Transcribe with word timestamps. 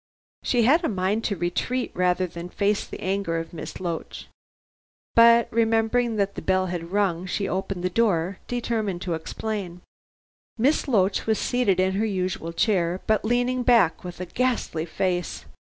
She 0.41 0.63
had 0.63 0.83
a 0.83 0.89
mind 0.89 1.23
to 1.25 1.35
retreat 1.35 1.91
rather 1.93 2.25
than 2.25 2.49
face 2.49 2.87
the 2.87 2.99
anger 3.01 3.37
of 3.37 3.53
Miss 3.53 3.79
Loach. 3.79 4.27
But 5.13 5.47
remembering 5.51 6.15
that 6.15 6.33
the 6.33 6.41
bell 6.41 6.65
had 6.65 6.91
rung, 6.91 7.27
she 7.27 7.47
opened 7.47 7.83
the 7.83 7.89
door, 7.91 8.39
determined 8.47 9.03
to 9.03 9.13
explain. 9.13 9.81
Miss 10.57 10.87
Loach 10.87 11.27
was 11.27 11.37
seated 11.37 11.79
in 11.79 11.91
her 11.91 12.05
usual 12.07 12.51
chair, 12.51 12.99
but 13.05 13.23
leaning 13.23 13.61
back 13.61 14.03
with 14.03 14.19
a 14.19 14.25
ghastly 14.25 14.87
face. 14.87 15.45